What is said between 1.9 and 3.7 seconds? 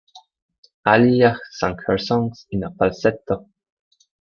songs in a falsetto.